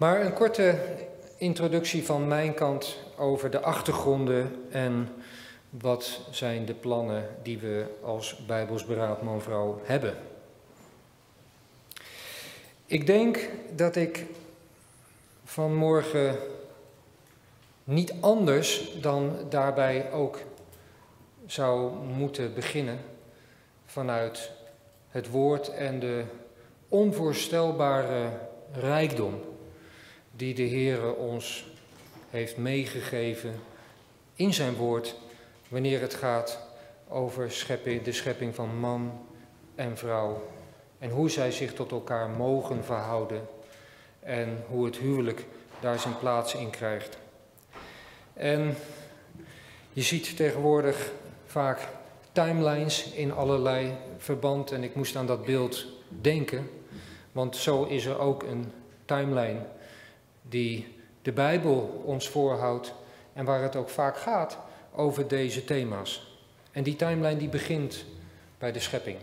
[0.00, 0.78] Maar een korte
[1.36, 5.08] introductie van mijn kant over de achtergronden en
[5.70, 10.14] wat zijn de plannen die we als Bijbels Beraad Man-Vrouw hebben.
[12.86, 14.26] Ik denk dat ik
[15.44, 16.36] vanmorgen
[17.84, 20.38] niet anders dan daarbij ook
[21.46, 22.98] zou moeten beginnen
[23.86, 24.50] vanuit
[25.08, 26.24] het woord en de
[26.88, 28.28] onvoorstelbare
[28.72, 29.49] rijkdom
[30.40, 31.64] die de Heere ons
[32.30, 33.60] heeft meegegeven
[34.34, 35.14] in zijn woord
[35.68, 36.60] wanneer het gaat
[37.08, 37.48] over
[38.04, 39.26] de schepping van man
[39.74, 40.48] en vrouw
[40.98, 43.48] en hoe zij zich tot elkaar mogen verhouden
[44.20, 45.44] en hoe het huwelijk
[45.80, 47.18] daar zijn plaats in krijgt.
[48.32, 48.76] En
[49.92, 51.12] je ziet tegenwoordig
[51.46, 51.88] vaak
[52.32, 55.86] timelines in allerlei verband en ik moest aan dat beeld
[56.20, 56.70] denken,
[57.32, 58.72] want zo is er ook een
[59.04, 59.60] timeline
[60.50, 60.86] die
[61.22, 62.94] de Bijbel ons voorhoudt
[63.32, 64.58] en waar het ook vaak gaat
[64.94, 66.38] over deze thema's.
[66.72, 68.04] En die timeline die begint
[68.58, 69.16] bij de schepping.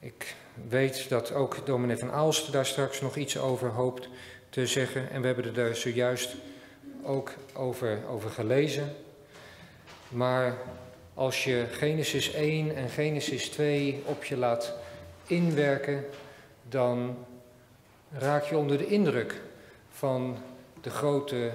[0.00, 0.34] Ik
[0.68, 4.08] weet dat ook dominee van Aalst daar straks nog iets over hoopt
[4.48, 5.10] te zeggen.
[5.10, 6.36] En we hebben er daar zojuist
[7.02, 8.92] ook over, over gelezen.
[10.08, 10.58] Maar
[11.14, 14.74] als je Genesis 1 en Genesis 2 op je laat
[15.26, 16.04] inwerken,
[16.68, 17.16] dan
[18.12, 19.40] raak je onder de indruk
[20.00, 20.36] van
[20.80, 21.50] de grote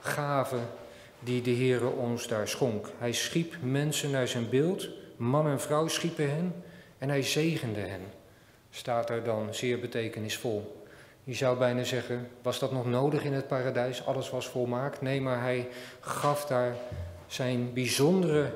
[0.00, 0.56] gave
[1.20, 2.88] die de Heere ons daar schonk.
[2.98, 6.64] Hij schiep mensen naar zijn beeld, man en vrouw schiepen hen
[6.98, 8.00] en hij zegende hen.
[8.70, 10.86] Staat er dan zeer betekenisvol.
[11.24, 14.06] Je zou bijna zeggen, was dat nog nodig in het paradijs?
[14.06, 15.00] Alles was volmaakt?
[15.00, 15.68] Nee, maar hij
[16.00, 16.76] gaf daar
[17.26, 18.52] zijn bijzondere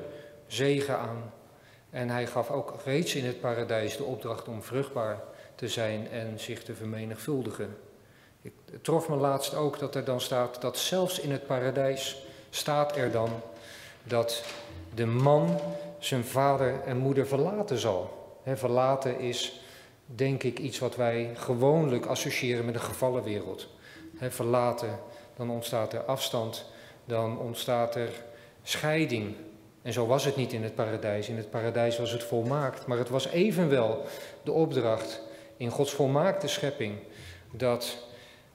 [0.47, 1.33] zegen aan.
[1.89, 5.23] En hij gaf ook reeds in het paradijs de opdracht om vruchtbaar
[5.55, 7.82] te zijn en zich te vermenigvuldigen.
[8.43, 12.95] Ik trof me laatst ook dat er dan staat dat zelfs in het paradijs staat
[12.95, 13.29] er dan
[14.03, 14.43] dat
[14.93, 15.59] de man
[15.99, 18.37] zijn vader en moeder verlaten zal.
[18.45, 19.61] verlaten is
[20.05, 23.67] denk ik iets wat wij gewoonlijk associëren met een gevallen wereld.
[24.19, 24.99] verlaten,
[25.35, 26.65] dan ontstaat er afstand,
[27.05, 28.09] dan ontstaat er
[28.63, 29.35] scheiding.
[29.81, 31.29] En zo was het niet in het paradijs.
[31.29, 32.87] In het paradijs was het volmaakt.
[32.87, 34.05] Maar het was evenwel
[34.43, 35.21] de opdracht
[35.57, 36.99] in Gods volmaakte schepping
[37.51, 37.97] dat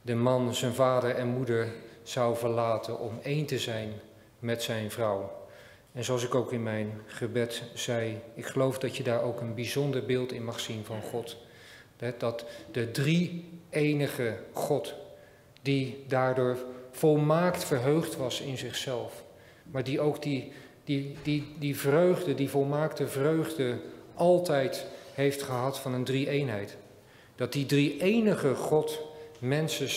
[0.09, 1.69] de man zijn vader en moeder
[2.03, 3.93] zou verlaten om één te zijn
[4.39, 5.33] met zijn vrouw.
[5.93, 9.55] En zoals ik ook in mijn gebed zei, ik geloof dat je daar ook een
[9.55, 11.37] bijzonder beeld in mag zien van God.
[12.19, 14.95] Dat de drie enige God,
[15.63, 16.57] die daardoor
[16.91, 19.25] volmaakt verheugd was in zichzelf,
[19.71, 20.53] maar die ook die,
[20.85, 23.79] die, die, die vreugde, die volmaakte vreugde,
[24.15, 26.77] altijd heeft gehad van een drie-eenheid.
[27.37, 29.08] Dat die drie enige God
[29.39, 29.89] mensen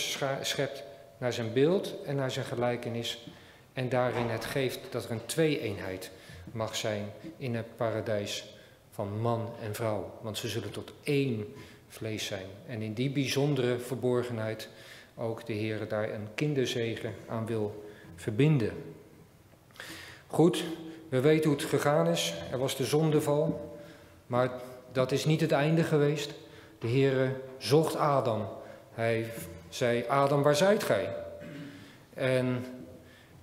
[0.42, 0.82] schept
[1.18, 3.26] naar zijn beeld en naar zijn gelijkenis.
[3.72, 6.10] En daarin het geeft dat er een twee-eenheid
[6.52, 8.54] mag zijn in het paradijs
[8.90, 10.18] van man en vrouw.
[10.20, 11.54] Want ze zullen tot één
[11.88, 12.46] vlees zijn.
[12.66, 14.68] En in die bijzondere verborgenheid
[15.16, 17.84] ook de Heer daar een kinderzegen aan wil
[18.16, 18.72] verbinden.
[20.26, 20.64] Goed,
[21.08, 22.34] we weten hoe het gegaan is.
[22.50, 23.78] Er was de zondeval.
[24.26, 24.50] Maar
[24.92, 26.32] dat is niet het einde geweest.
[26.78, 28.48] De Heer zocht Adam
[28.94, 29.26] hij
[29.68, 31.14] zei, Adam, waar zijt gij?
[32.14, 32.64] En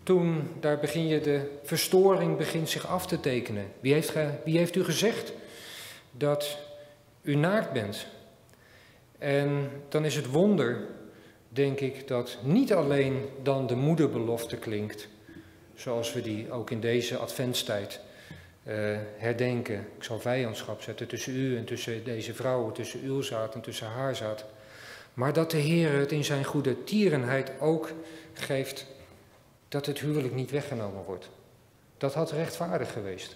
[0.03, 3.65] toen, daar begin je, de verstoring begint zich af te tekenen.
[3.79, 5.33] Wie heeft, wie heeft u gezegd
[6.11, 6.57] dat
[7.21, 8.07] u naakt bent?
[9.17, 10.87] En dan is het wonder,
[11.49, 15.07] denk ik, dat niet alleen dan de moederbelofte klinkt,
[15.75, 17.99] zoals we die ook in deze adventstijd
[18.63, 19.87] uh, herdenken.
[19.97, 23.87] Ik zal vijandschap zetten tussen u en tussen deze vrouwen, tussen uw zaad en tussen
[23.87, 24.45] haar zaad.
[25.14, 27.92] Maar dat de Heer het in zijn goede tierenheid ook
[28.34, 28.86] geeft
[29.68, 31.30] dat het huwelijk niet weggenomen wordt.
[31.97, 33.36] Dat had rechtvaardig geweest.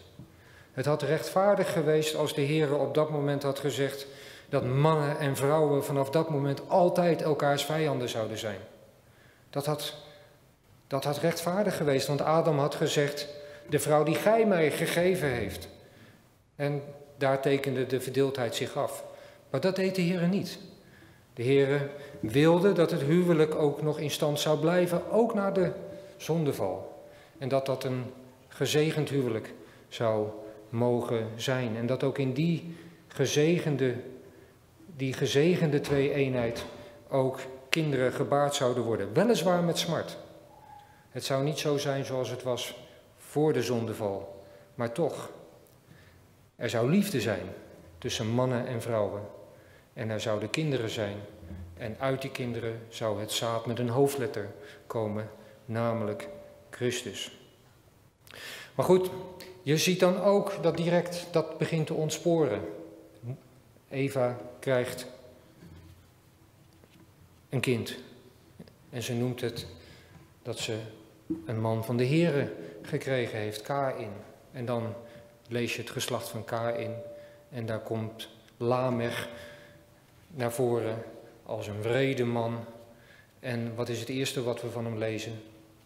[0.72, 4.08] Het had rechtvaardig geweest als de Heer op dat moment had gezegd
[4.50, 8.60] dat mannen en vrouwen vanaf dat moment altijd elkaars vijanden zouden zijn.
[9.50, 9.96] Dat had,
[10.88, 13.28] dat had rechtvaardig geweest, want Adam had gezegd,
[13.69, 15.68] de vrouw die gij mij gegeven heeft.
[16.56, 16.81] En
[17.18, 19.04] daar tekende de verdeeldheid zich af.
[19.50, 20.58] Maar dat deed de Heer niet.
[21.33, 21.89] De Heere
[22.19, 25.71] wilde dat het huwelijk ook nog in stand zou blijven, ook na de
[26.18, 27.03] zondeval.
[27.38, 28.03] En dat dat een
[28.47, 29.53] gezegend huwelijk
[29.88, 30.27] zou
[30.69, 31.75] mogen zijn.
[31.75, 32.75] En dat ook in die
[33.07, 33.95] gezegende,
[34.95, 36.65] die gezegende twee-eenheid
[37.09, 37.39] ook
[37.69, 39.13] kinderen gebaard zouden worden.
[39.13, 40.18] Weliswaar met smart.
[41.09, 42.75] Het zou niet zo zijn zoals het was
[43.18, 44.44] voor de zondeval.
[44.75, 45.30] Maar toch,
[46.56, 47.45] er zou liefde zijn
[47.97, 49.21] tussen mannen en vrouwen.
[49.94, 51.18] En er zouden kinderen zijn
[51.84, 54.51] En uit die kinderen zou het zaad met een hoofdletter
[54.88, 55.30] komen,
[55.66, 56.30] namelijk
[56.69, 57.38] Christus.
[58.75, 59.10] Maar goed,
[59.62, 62.62] je ziet dan ook dat direct dat begint te ontsporen.
[63.90, 65.06] Eva krijgt
[67.50, 67.95] een kind.
[68.90, 69.68] En ze noemt het
[70.42, 70.78] dat ze
[71.45, 74.12] een man van de Here gekregen heeft, Kain.
[74.51, 74.94] En dan
[75.48, 76.95] lees je het geslacht van Kain.
[77.50, 79.30] En daar komt Lamech
[80.33, 81.03] naar voren
[81.44, 82.65] als een wrede man.
[83.39, 85.41] En wat is het eerste wat we van hem lezen?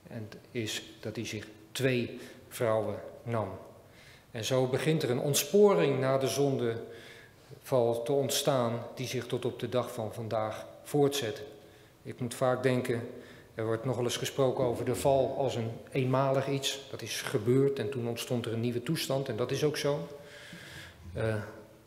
[0.07, 3.49] En is dat hij zich twee vrouwen nam.
[4.31, 9.59] En zo begint er een ontsporing na de zondeval te ontstaan, die zich tot op
[9.59, 11.41] de dag van vandaag voortzet.
[12.03, 13.09] Ik moet vaak denken,
[13.55, 16.87] er wordt nogal eens gesproken over de val als een eenmalig iets.
[16.91, 20.07] Dat is gebeurd en toen ontstond er een nieuwe toestand en dat is ook zo.
[21.15, 21.35] Uh,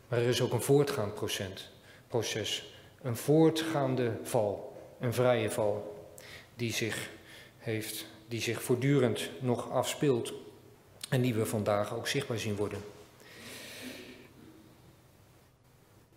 [0.08, 1.14] maar er is ook een voortgaand
[2.10, 2.74] proces.
[3.02, 6.06] Een voortgaande val, een vrije val,
[6.54, 7.10] die zich,
[7.58, 10.32] heeft, die zich voortdurend nog afspeelt
[11.08, 12.80] en die we vandaag ook zichtbaar zien worden.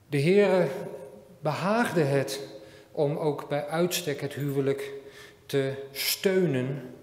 [0.09, 0.67] De Heere
[1.39, 2.39] behaagde het
[2.91, 4.91] om ook bij uitstek het huwelijk
[5.45, 6.93] te steunen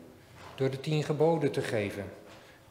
[0.55, 2.05] door de tien geboden te geven.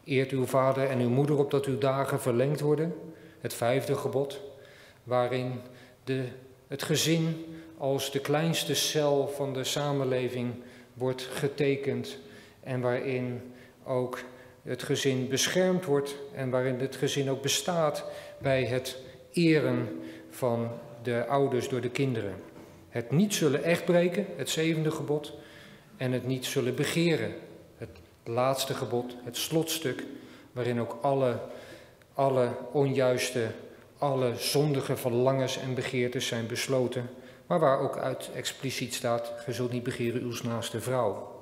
[0.03, 2.95] Eert uw vader en uw moeder op dat uw dagen verlengd worden.
[3.39, 4.41] Het vijfde gebod,
[5.03, 5.61] waarin
[6.09, 6.23] de,
[6.67, 7.45] het gezin
[7.77, 10.53] als de kleinste cel van de samenleving
[10.93, 12.17] wordt getekend
[12.59, 13.41] en waarin
[13.83, 14.19] ook
[14.63, 18.05] het gezin beschermd wordt en waarin het gezin ook bestaat
[18.37, 18.97] bij het
[19.31, 20.71] eren van
[21.03, 22.33] de ouders door de kinderen.
[22.89, 25.33] Het niet zullen echtbreken, het zevende gebod,
[25.97, 27.33] en het niet zullen begeren,
[27.77, 27.89] het
[28.23, 30.03] laatste gebod, het slotstuk,
[30.51, 31.39] waarin ook alle,
[32.13, 33.47] alle onjuiste,
[33.99, 37.09] alle zondige verlangens en begeertes zijn besloten,
[37.47, 41.41] maar waar ook uit expliciet staat, ge zult niet begeren uw naaste vrouw.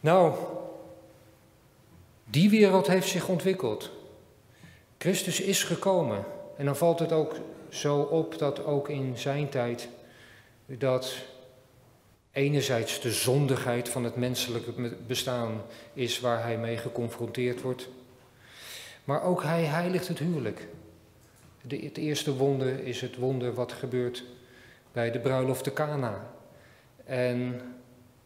[0.00, 0.34] Nou,
[2.24, 3.90] die wereld heeft zich ontwikkeld.
[4.98, 6.24] Christus is gekomen.
[6.56, 7.34] En dan valt het ook
[7.68, 9.88] zo op dat ook in zijn tijd
[10.66, 11.14] dat
[12.32, 15.62] enerzijds de zondigheid van het menselijke bestaan
[15.92, 17.88] is waar hij mee geconfronteerd wordt.
[19.04, 20.68] Maar ook hij heiligt het huwelijk.
[21.62, 24.24] De, het eerste wonder is het wonder wat gebeurt
[24.92, 26.30] bij de bruiloft te Cana.
[27.04, 27.60] En,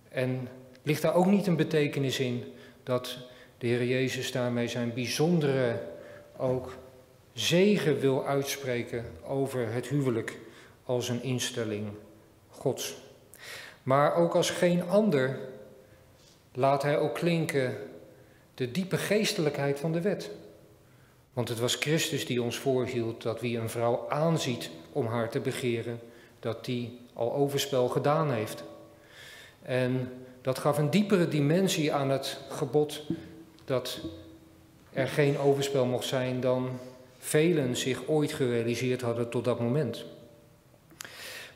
[0.09, 0.49] en
[0.83, 2.45] ligt daar ook niet een betekenis in
[2.83, 3.19] dat
[3.59, 5.83] de Heer Jezus daarmee zijn bijzondere
[6.37, 6.77] ook
[7.33, 10.39] zegen wil uitspreken over het huwelijk
[10.85, 11.89] als een instelling
[12.49, 12.97] Gods.
[13.83, 15.39] Maar ook als geen ander
[16.53, 17.77] laat hij ook klinken
[18.55, 20.31] de diepe geestelijkheid van de wet.
[21.37, 25.41] Want het was Christus die ons voorhield dat wie een vrouw aanziet om haar te
[25.41, 26.01] begeren,
[26.41, 28.65] dat die al overspel gedaan heeft.
[29.63, 33.03] En dat gaf een diepere dimensie aan het gebod
[33.65, 34.01] dat
[34.93, 36.79] er geen overspel mocht zijn dan
[37.19, 40.05] velen zich ooit gerealiseerd hadden tot dat moment.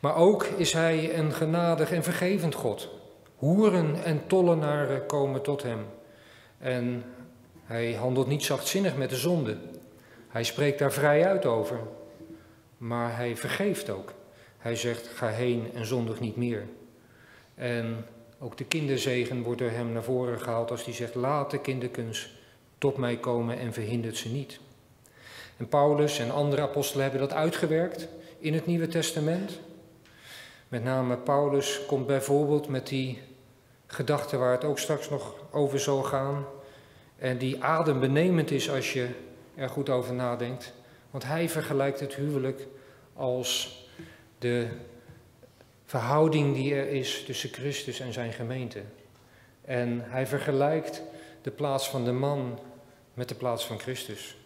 [0.01, 2.89] Maar ook is hij een genadig en vergevend God.
[3.37, 5.87] Hoeren en tollenaren komen tot hem.
[6.59, 7.05] En
[7.65, 9.57] hij handelt niet zachtzinnig met de zonde.
[10.31, 11.79] Hij spreekt daar vrij uit over.
[12.77, 14.13] Maar hij vergeeft ook.
[14.59, 16.67] Hij zegt: ga heen en zondig niet meer.
[17.55, 18.07] En
[18.39, 22.39] ook de kinderzegen wordt door hem naar voren gehaald als hij zegt: laat de kinderkens
[22.79, 24.61] tot mij komen en verhindert ze niet.
[25.57, 29.59] En Paulus en andere apostelen hebben dat uitgewerkt in het Nieuwe Testament.
[30.69, 33.23] Met name Paulus komt bijvoorbeeld met die
[33.87, 36.45] gedachte waar het ook straks nog over zal gaan.
[37.19, 39.09] En die adembenemend is als je
[39.61, 40.73] er goed over nadenkt.
[41.11, 42.67] Want hij vergelijkt het huwelijk
[43.15, 43.81] als
[44.39, 44.69] de
[45.85, 48.83] verhouding die er is tussen Christus en zijn gemeente.
[49.65, 51.03] En hij vergelijkt
[51.43, 52.59] de plaats van de man
[53.15, 54.37] met de plaats van Christus.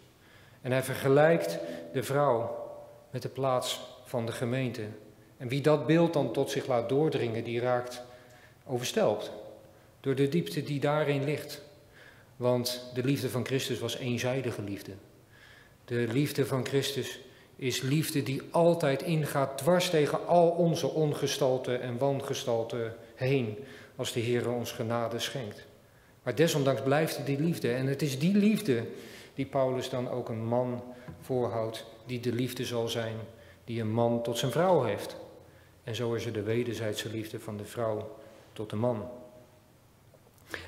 [0.61, 1.57] En hij vergelijkt
[1.93, 2.69] de vrouw
[3.09, 4.81] met de plaats van de gemeente.
[5.37, 8.01] En wie dat beeld dan tot zich laat doordringen, die raakt
[8.65, 9.31] overstelpt
[9.99, 11.61] door de diepte die daarin ligt.
[12.35, 14.91] Want de liefde van Christus was eenzijdige liefde.
[15.85, 17.19] De liefde van Christus
[17.55, 23.57] is liefde die altijd ingaat dwars tegen al onze ongestalte en wangestalte heen,
[23.95, 25.65] als de Heer ons genade schenkt.
[26.23, 27.71] Maar desondanks blijft die liefde.
[27.73, 28.85] En het is die liefde
[29.33, 30.83] die Paulus dan ook een man
[31.21, 33.15] voorhoudt, die de liefde zal zijn
[33.63, 35.15] die een man tot zijn vrouw heeft.
[35.83, 38.17] En zo is er de wederzijdse liefde van de vrouw
[38.53, 39.09] tot de man.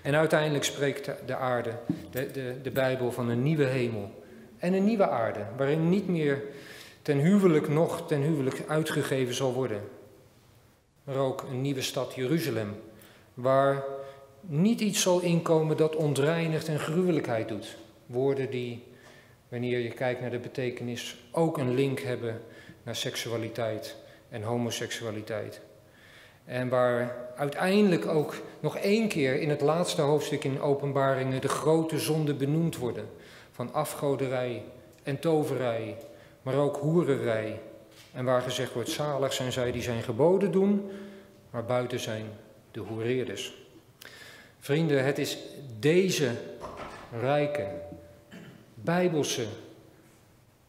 [0.02, 1.74] En uiteindelijk spreekt de aarde,
[2.12, 4.12] de, de, de Bijbel, van een nieuwe hemel
[4.58, 6.44] en een nieuwe aarde, waarin niet meer
[7.02, 9.82] ten huwelijk nog ten huwelijk uitgegeven zal worden.
[11.04, 12.76] Maar ook een nieuwe stad Jeruzalem,
[13.34, 13.84] waar
[14.42, 17.78] niet iets zal inkomen dat ontreinigt en gruwelijkheid doet.
[18.06, 18.84] Woorden die,
[19.50, 22.42] wanneer je kijkt naar de betekenis, ook een link hebben
[22.84, 23.96] naar seksualiteit
[24.30, 25.62] en homoseksualiteit.
[26.46, 32.00] En waar uiteindelijk ook nog één keer in het laatste hoofdstuk in Openbaringen de grote
[32.00, 33.06] zonden benoemd worden.
[33.58, 34.64] Van afgoderij
[35.04, 35.98] en toverij,
[36.42, 37.62] maar ook hoererij.
[38.14, 40.92] En waar gezegd wordt, zalig zijn zij die zijn geboden doen,
[41.50, 42.26] maar buiten zijn
[42.72, 43.58] de hoereerders.
[44.60, 45.38] Vrienden, het is
[45.80, 46.32] deze
[47.20, 47.68] rijke,
[48.74, 49.46] bijbelse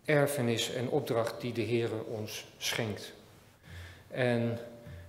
[0.05, 3.13] erfenis en opdracht die de Heer ons schenkt.
[4.11, 4.59] En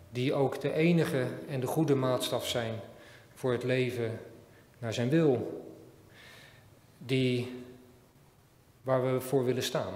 [0.10, 2.74] die ook de enige en de goede maatstaf zijn
[3.36, 4.20] voor het leven
[4.80, 5.64] naar zijn wil.
[6.98, 7.59] Die
[8.90, 9.94] waar we voor willen staan.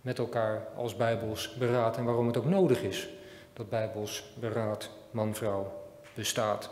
[0.00, 3.08] Met elkaar als Bijbels beraad en waarom het ook nodig is
[3.52, 5.72] dat Bijbels beraad man-vrouw
[6.14, 6.70] bestaat.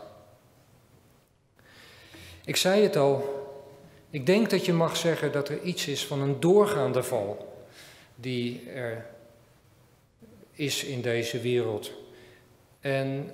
[2.45, 3.23] Ik zei het al,
[4.09, 7.63] ik denk dat je mag zeggen dat er iets is van een doorgaande val
[8.15, 9.05] die er
[10.51, 11.91] is in deze wereld.
[12.79, 13.31] En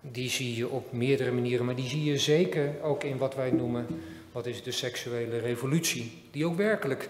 [0.00, 3.50] die zie je op meerdere manieren, maar die zie je zeker ook in wat wij
[3.50, 3.86] noemen,
[4.36, 7.08] wat is de seksuele revolutie, die ook werkelijk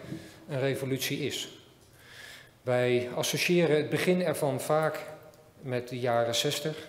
[0.49, 1.59] een revolutie is.
[2.63, 5.07] Wij associëren het begin ervan vaak
[5.61, 6.89] met de jaren 60.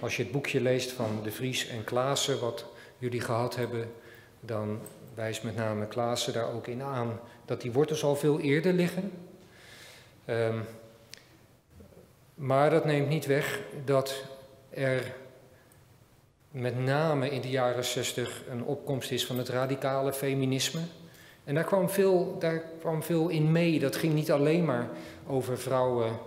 [0.00, 2.64] Als je het boekje leest van De Vries en Klaassen, wat
[2.98, 3.92] jullie gehad hebben,
[4.40, 4.80] dan
[5.14, 9.12] wijst met name Klaassen daar ook in aan dat die wortels al veel eerder liggen.
[10.26, 10.64] Um,
[12.34, 14.24] maar dat neemt niet weg dat
[14.70, 15.14] er
[16.50, 20.80] met name in de jaren 60 een opkomst is van het radicale feminisme.
[21.44, 23.78] En daar kwam veel, daar kwam veel in mee.
[23.78, 24.88] Dat ging niet alleen maar
[25.26, 26.18] over vrouwen,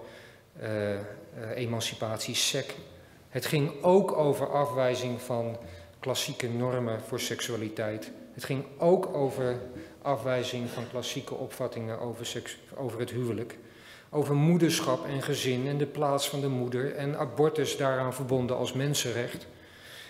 [0.61, 0.97] uh, uh,
[1.55, 2.73] emancipatie, seks.
[3.29, 5.57] Het ging ook over afwijzing van
[5.99, 8.11] klassieke normen voor seksualiteit.
[8.33, 9.59] Het ging ook over
[10.01, 13.57] afwijzing van klassieke opvattingen over, seks, over het huwelijk
[14.13, 18.73] over moederschap en gezin en de plaats van de moeder en abortus daaraan verbonden als
[18.73, 19.47] mensenrecht.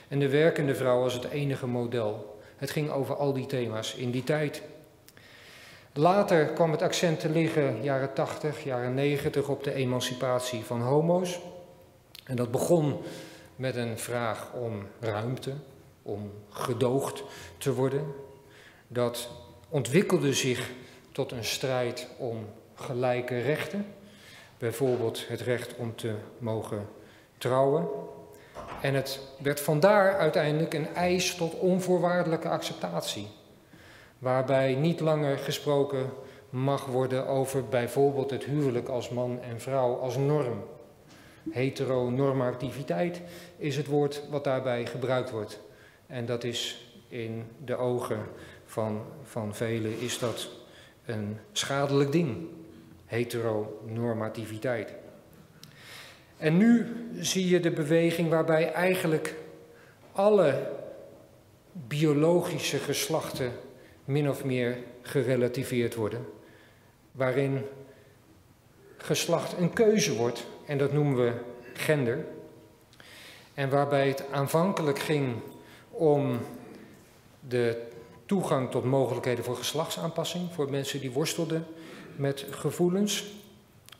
[0.08, 2.42] En de werkende vrouw als het enige model.
[2.56, 4.62] Het ging over al die thema's in die tijd.
[5.94, 11.40] Later kwam het accent te liggen, jaren 80, jaren 90, op de emancipatie van homo's.
[12.24, 12.98] En dat begon
[13.56, 15.54] met een vraag om ruimte,
[16.02, 17.24] om gedoogd
[17.58, 18.06] te worden.
[18.88, 19.30] Dat
[19.70, 20.72] ontwikkelde zich
[21.12, 22.46] tot een strijd om
[22.76, 23.86] gelijke rechten.
[24.58, 26.88] Bijvoorbeeld het recht om te mogen
[27.38, 27.88] trouwen.
[28.84, 33.28] En het werd vandaar uiteindelijk een eis tot onvoorwaardelijke acceptatie.
[34.20, 36.10] Waarbij niet langer gesproken
[36.50, 40.64] mag worden over bijvoorbeeld het huwelijk als man en vrouw als norm.
[41.50, 43.22] Heteronormativiteit
[43.58, 45.60] is het woord wat daarbij gebruikt wordt.
[46.08, 48.20] En dat is in de ogen
[48.66, 50.50] van, van velen is dat
[51.06, 52.48] een schadelijk ding
[53.06, 54.94] heteronormativiteit.
[56.44, 56.86] En nu
[57.20, 59.36] zie je de beweging waarbij eigenlijk
[60.12, 60.72] alle
[61.72, 63.52] biologische geslachten
[64.06, 66.26] min of meer gerelativeerd worden.
[67.12, 67.66] Waarin
[68.98, 71.32] geslacht een keuze wordt, en dat noemen we
[71.74, 72.26] gender.
[73.54, 75.36] En waarbij het aanvankelijk ging
[75.90, 76.40] om
[77.40, 77.82] de
[78.26, 81.66] toegang tot mogelijkheden voor geslachtsaanpassing voor mensen die worstelden
[82.16, 83.34] met gevoelens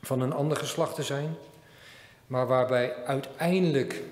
[0.02, 1.36] van een ander geslacht te zijn,
[2.26, 4.02] maar waarbij uiteindelijk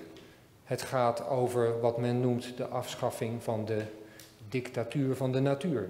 [0.63, 3.83] het gaat over wat men noemt de afschaffing van de
[4.49, 5.89] dictatuur van de natuur.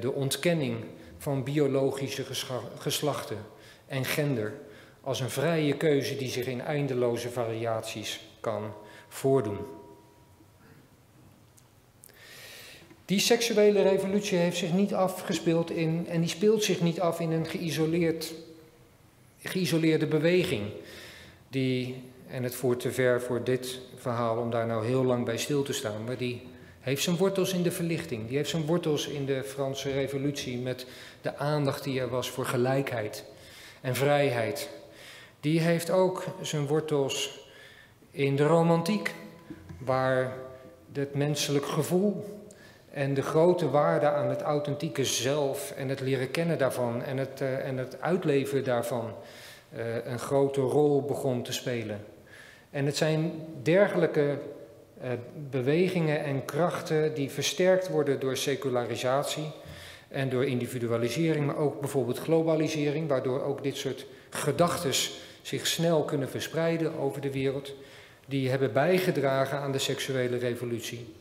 [0.00, 0.84] De ontkenning
[1.18, 2.24] van biologische
[2.78, 3.38] geslachten
[3.86, 4.54] en gender
[5.00, 8.72] als een vrije keuze die zich in eindeloze variaties kan
[9.08, 9.58] voordoen.
[13.04, 17.30] Die seksuele revolutie heeft zich niet afgespeeld in, en die speelt zich niet af in
[17.30, 18.32] een geïsoleerd,
[19.42, 20.70] geïsoleerde beweging.
[21.56, 25.36] Die, en het voert te ver voor dit verhaal om daar nou heel lang bij
[25.36, 26.42] stil te staan, maar die
[26.80, 28.28] heeft zijn wortels in de verlichting.
[28.28, 30.86] Die heeft zijn wortels in de Franse revolutie met
[31.22, 33.24] de aandacht die er was voor gelijkheid
[33.80, 34.68] en vrijheid.
[35.40, 37.48] Die heeft ook zijn wortels
[38.10, 39.14] in de romantiek,
[39.78, 40.36] waar
[40.92, 42.24] het menselijk gevoel
[42.90, 47.40] en de grote waarde aan het authentieke zelf en het leren kennen daarvan en het,
[47.40, 49.14] uh, en het uitleven daarvan
[49.76, 52.04] uh, een grote rol begon te spelen.
[52.70, 54.38] En het zijn dergelijke
[55.02, 55.10] uh,
[55.50, 59.50] bewegingen en krachten die versterkt worden door secularisatie
[60.08, 64.92] en door individualisering, maar ook bijvoorbeeld globalisering, waardoor ook dit soort gedachten
[65.42, 67.74] zich snel kunnen verspreiden over de wereld,
[68.26, 71.14] die hebben bijgedragen aan de seksuele revolutie.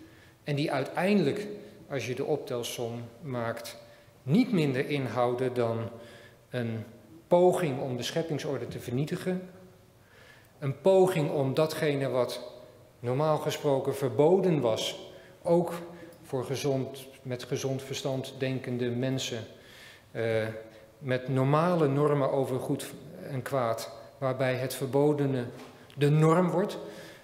[0.44, 1.48] En die uiteindelijk,
[1.90, 3.78] als je de optelsom maakt,
[4.24, 5.90] niet minder inhouden dan
[6.50, 6.84] een
[7.36, 9.50] poging om de scheppingsorde te vernietigen,
[10.60, 12.42] een poging om datgene wat
[13.00, 15.12] normaal gesproken verboden was,
[15.42, 15.74] ook
[16.24, 19.44] voor gezond, met gezond verstand denkende mensen,
[20.12, 20.48] uh,
[21.00, 22.94] met normale normen over goed
[23.30, 25.46] en kwaad, waarbij het verbodene
[25.96, 26.78] de norm wordt,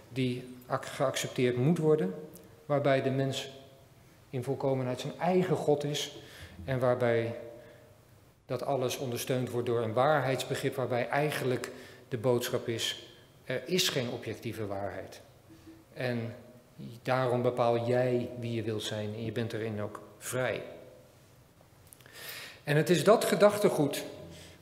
[0.09, 2.13] die geaccepteerd moet worden,
[2.65, 3.51] waarbij de mens
[4.29, 6.21] in volkomenheid zijn eigen God is
[6.65, 7.35] en waarbij
[8.51, 11.71] dat alles ondersteund wordt door een waarheidsbegrip, waarbij eigenlijk
[12.09, 13.07] de boodschap is,
[13.43, 15.21] er is geen objectieve waarheid.
[15.93, 16.35] En
[17.03, 20.61] daarom bepaal jij wie je wilt zijn en je bent erin ook vrij.
[22.63, 24.03] En het is dat gedachtegoed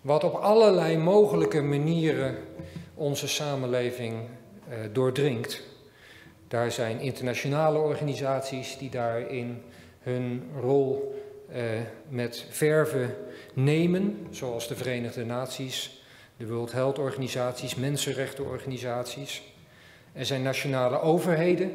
[0.01, 2.38] wat op allerlei mogelijke manieren
[2.93, 4.24] onze samenleving
[4.69, 5.62] eh, doordringt.
[6.48, 9.63] Daar zijn internationale organisaties die daarin
[10.00, 11.19] hun rol
[12.10, 13.15] met verven
[13.53, 16.03] nemen, zoals de Verenigde Naties,
[16.38, 19.41] de World Health Organisaties, mensenrechtenorganisaties.
[20.13, 21.72] Er zijn nationale overheden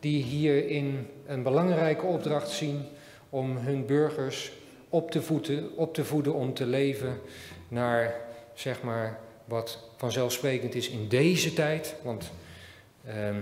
[0.00, 2.84] die hierin een belangrijke opdracht zien
[3.30, 4.52] om hun burgers
[4.88, 7.20] op te, voeden, op te voeden om te leven
[7.68, 8.14] naar
[8.54, 11.94] zeg maar wat vanzelfsprekend is in deze tijd.
[12.02, 12.30] Want
[13.04, 13.36] ehm,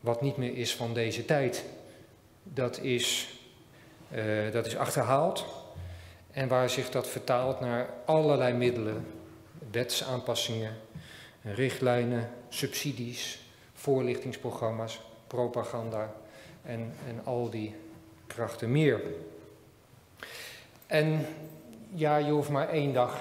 [0.00, 1.64] wat niet meer is van deze tijd,
[2.42, 3.34] dat is,
[4.14, 5.44] uh, dat is achterhaald.
[6.30, 9.06] En waar zich dat vertaalt naar allerlei middelen,
[9.70, 10.76] wetsaanpassingen,
[11.42, 13.40] richtlijnen, subsidies,
[13.74, 16.12] voorlichtingsprogramma's, propaganda
[16.62, 17.74] en, en al die
[18.26, 19.00] krachten meer.
[20.86, 21.26] En
[21.94, 23.16] ja, je hoeft maar één dag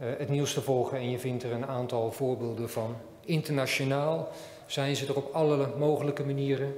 [0.00, 2.96] uh, het nieuws te volgen en je vindt er een aantal voorbeelden van.
[3.24, 4.28] Internationaal
[4.66, 6.74] zijn ze er op alle mogelijke manieren.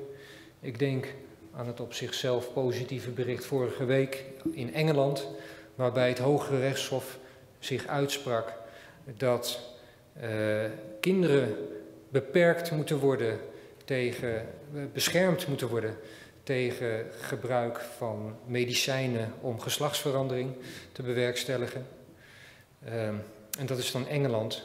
[0.60, 1.14] Ik denk
[1.56, 5.28] aan het op zichzelf positieve bericht vorige week in Engeland,
[5.74, 7.18] waarbij het Hoge Rechtshof
[7.58, 8.52] zich uitsprak
[9.16, 9.60] dat
[10.22, 10.64] uh,
[11.00, 11.56] kinderen
[12.08, 13.38] beperkt moeten worden
[13.84, 15.96] tegen, eh, beschermd moeten worden
[16.42, 20.50] tegen gebruik van medicijnen om geslachtsverandering
[20.92, 21.86] te bewerkstelligen.
[22.86, 23.22] Um,
[23.58, 24.62] en dat is dan Engeland.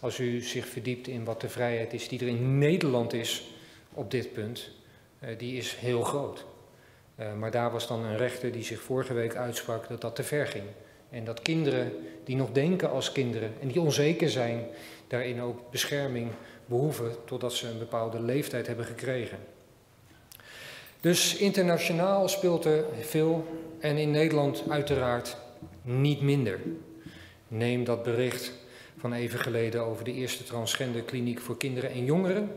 [0.00, 3.50] Als u zich verdiept in wat de vrijheid is die er in Nederland is
[3.92, 4.70] op dit punt,
[5.38, 6.44] die is heel groot.
[7.20, 10.22] Uh, maar daar was dan een rechter die zich vorige week uitsprak dat dat te
[10.22, 10.64] ver ging.
[11.10, 11.92] En dat kinderen
[12.24, 14.66] die nog denken als kinderen en die onzeker zijn,
[15.06, 16.30] daarin ook bescherming
[16.66, 19.38] behoeven totdat ze een bepaalde leeftijd hebben gekregen.
[21.00, 23.46] Dus internationaal speelt er veel
[23.78, 25.36] en in Nederland uiteraard
[25.82, 26.60] niet minder.
[27.48, 28.52] Neem dat bericht
[28.98, 32.50] van even geleden over de eerste transgenderkliniek voor kinderen en jongeren.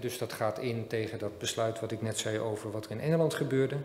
[0.00, 3.00] Dus dat gaat in tegen dat besluit wat ik net zei over wat er in
[3.00, 3.76] Engeland gebeurde.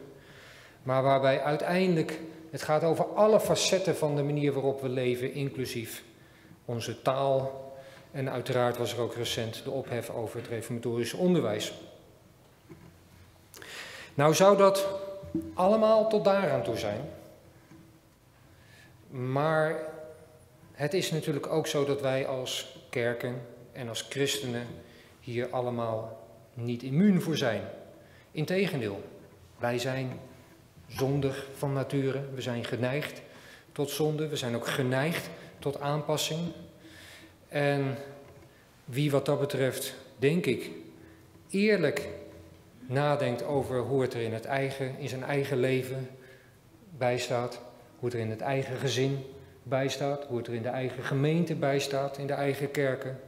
[0.84, 2.20] Maar waarbij uiteindelijk
[2.50, 6.04] het gaat over alle facetten van de manier waarop we leven, inclusief
[6.66, 7.68] onze taal.
[8.12, 11.74] En uiteraard was er ook recent de ophef over het reformatorisch onderwijs.
[14.14, 14.88] Nou zou dat
[15.54, 17.10] allemaal tot daaraan toe zijn.
[19.10, 19.84] Maar
[20.72, 23.42] het is natuurlijk ook zo dat wij als kerken
[23.72, 24.68] en als christenen
[25.30, 27.62] hier allemaal niet immuun voor zijn.
[28.32, 29.04] Integendeel,
[29.58, 30.20] wij zijn
[30.88, 33.22] zondig van nature, we zijn geneigd
[33.72, 36.40] tot zonde, we zijn ook geneigd tot aanpassing.
[37.48, 37.96] En
[38.86, 40.72] wie wat dat betreft, denk ik,
[41.50, 42.08] eerlijk
[42.80, 46.10] nadenkt over hoe het er in, het eigen, in zijn eigen leven
[46.98, 47.62] bijstaat,
[48.00, 49.26] hoe het er in het eigen gezin
[49.64, 53.20] bijstaat, hoe het er in de eigen gemeente bijstaat, in de eigen kerken,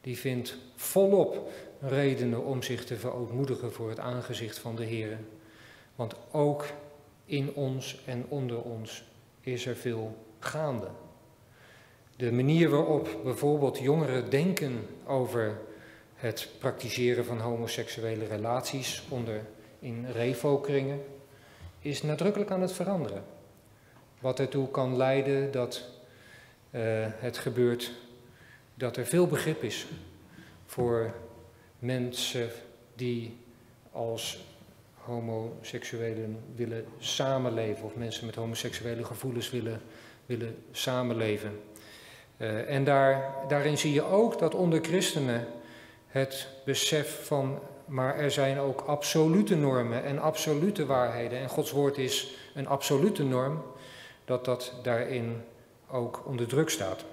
[0.00, 5.18] die vindt volop redenen om zich te verootmoedigen voor het aangezicht van de Heer.
[5.94, 6.66] Want ook
[7.24, 9.04] in ons en onder ons
[9.40, 10.88] is er veel gaande.
[12.16, 15.58] De manier waarop bijvoorbeeld jongeren denken over
[16.14, 19.46] het praktiseren van homoseksuele relaties onder
[19.78, 21.00] in refokringen
[21.80, 23.24] is nadrukkelijk aan het veranderen.
[24.20, 25.82] Wat ertoe kan leiden dat
[26.70, 26.80] uh,
[27.18, 27.92] het gebeurt
[28.74, 29.86] dat er veel begrip is
[30.66, 31.14] voor
[31.78, 32.50] mensen
[32.94, 33.36] die
[33.92, 34.44] als
[34.94, 39.80] homoseksuelen willen samenleven of mensen met homoseksuele gevoelens willen,
[40.26, 41.60] willen samenleven.
[42.36, 45.46] Uh, en daar, daarin zie je ook dat onder christenen
[46.06, 51.38] het besef van, maar er zijn ook absolute normen en absolute waarheden.
[51.38, 53.62] En Gods woord is een absolute norm,
[54.24, 55.42] dat dat daarin
[55.90, 57.04] ook onder druk staat.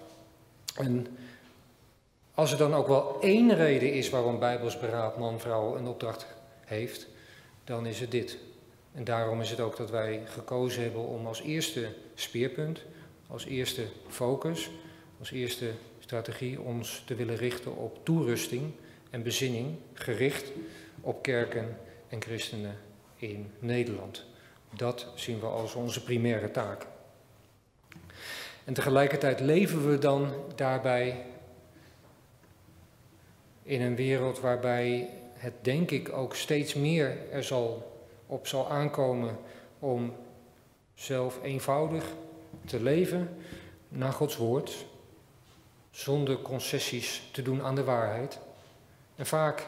[0.75, 1.07] En
[2.33, 6.25] als er dan ook wel één reden is waarom Bijbels beraad man-vrouw een opdracht
[6.65, 7.07] heeft,
[7.63, 8.37] dan is het dit.
[8.93, 12.81] En daarom is het ook dat wij gekozen hebben om als eerste speerpunt,
[13.27, 14.69] als eerste focus,
[15.19, 18.71] als eerste strategie ons te willen richten op toerusting
[19.09, 20.51] en bezinning, gericht
[21.01, 22.77] op kerken en christenen
[23.15, 24.25] in Nederland.
[24.75, 26.85] Dat zien we als onze primaire taak.
[28.63, 31.25] En tegelijkertijd leven we dan daarbij
[33.63, 37.91] in een wereld waarbij het denk ik ook steeds meer er zal,
[38.25, 39.37] op zal aankomen
[39.79, 40.13] om
[40.93, 42.05] zelf eenvoudig
[42.65, 43.37] te leven
[43.89, 44.85] naar Gods woord,
[45.91, 48.39] zonder concessies te doen aan de waarheid.
[49.15, 49.67] En vaak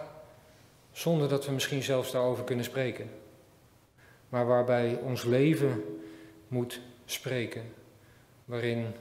[0.91, 3.10] zonder dat we misschien zelfs daarover kunnen spreken.
[4.29, 5.84] Maar waarbij ons leven
[6.47, 7.63] moet spreken.
[8.45, 8.93] Waarin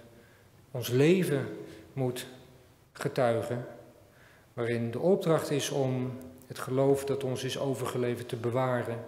[0.70, 1.58] ons leven
[1.92, 2.26] moet
[2.92, 3.66] getuigen.
[4.54, 8.98] Waarin de opdracht is om het geloof dat ons is overgeleverd te bewaren.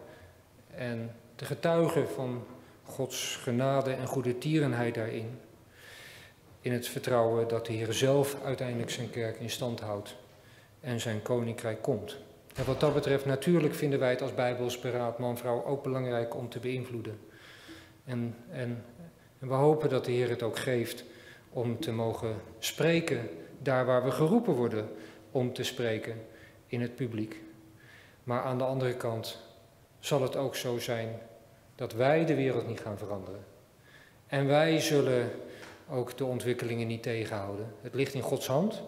[0.74, 2.44] En te getuigen van
[2.84, 5.38] Gods genade en goede tierenheid daarin.
[6.60, 10.16] In het vertrouwen dat de Heer zelf uiteindelijk zijn kerk in stand houdt
[10.80, 12.16] en zijn koninkrijk komt.
[12.54, 16.48] En wat dat betreft, natuurlijk vinden wij het als Bijbels beraad man-vrouw ook belangrijk om
[16.48, 17.18] te beïnvloeden.
[18.04, 18.84] En, en,
[19.38, 21.04] en we hopen dat de Heer het ook geeft
[21.50, 23.28] om te mogen spreken
[23.58, 24.88] daar waar we geroepen worden
[25.36, 26.26] om te spreken
[26.66, 27.36] in het publiek.
[28.24, 29.38] Maar aan de andere kant
[29.98, 31.18] zal het ook zo zijn
[31.74, 33.44] dat wij de wereld niet gaan veranderen.
[34.26, 35.30] En wij zullen
[35.88, 37.74] ook de ontwikkelingen niet tegenhouden.
[37.80, 38.82] Het ligt in Gods hand.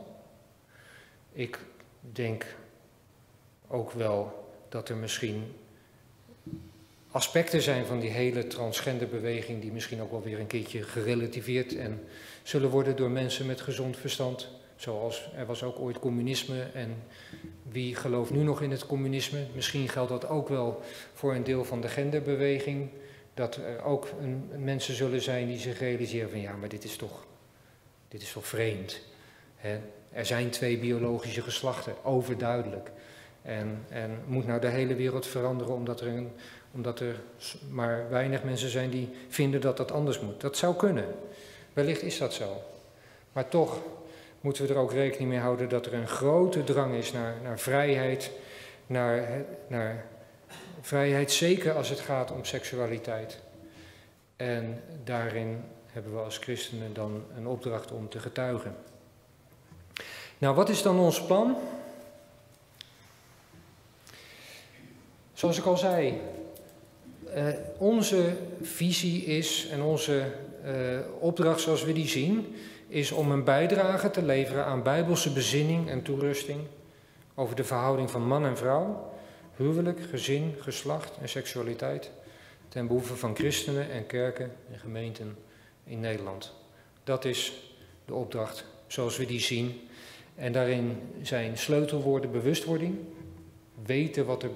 [1.33, 1.59] Ik
[2.01, 2.57] denk
[3.67, 5.55] ook wel dat er misschien
[7.11, 12.05] aspecten zijn van die hele transgenderbeweging die misschien ook wel weer een keertje gerelativeerd en
[12.43, 14.58] zullen worden door mensen met gezond verstand.
[14.79, 17.03] Zoals er was ook ooit communisme en
[17.63, 19.47] wie gelooft nu nog in het communisme?
[19.55, 20.81] Misschien geldt dat ook wel
[21.15, 22.89] voor een deel van de genderbeweging.
[23.35, 26.97] Dat er ook een, mensen zullen zijn die zich realiseren van ja, maar dit is
[26.97, 27.25] toch,
[28.09, 29.01] dit is toch vreemd.
[29.57, 29.79] Hè?
[30.13, 32.91] Er zijn twee biologische geslachten, overduidelijk.
[33.43, 36.31] En, en moet nou de hele wereld veranderen omdat er, een,
[36.75, 37.21] omdat er
[37.71, 40.41] maar weinig mensen zijn die vinden dat dat anders moet?
[40.41, 41.07] Dat zou kunnen.
[41.73, 42.63] Wellicht is dat zo.
[43.33, 43.81] Maar toch
[44.49, 47.59] moeten we er ook rekening mee houden dat er een grote drang is naar, naar
[47.59, 48.31] vrijheid,
[48.87, 50.05] naar, naar
[50.81, 53.39] vrijheid, zeker als het gaat om seksualiteit.
[54.37, 58.77] En daarin hebben we als christenen dan een opdracht om te getuigen.
[60.39, 61.57] Nou, wat is dan ons plan?
[65.33, 66.21] Zoals ik al zei,
[67.37, 70.33] uh, onze visie is en onze
[70.65, 72.57] uh, opdracht zoals we die zien,
[72.89, 76.61] is om een bijdrage te leveren aan bijbelse bezinning en toerusting
[77.35, 79.13] over de verhouding van man en vrouw,
[79.57, 82.11] huwelijk, gezin, geslacht en seksualiteit
[82.69, 85.37] ten behoeve van christenen en kerken en gemeenten
[85.85, 86.55] in Nederland.
[87.05, 87.73] Dat is
[88.05, 89.89] de opdracht zoals we die zien.
[90.35, 92.97] En daarin zijn sleutelwoorden bewustwording,
[93.85, 94.51] weten wat er,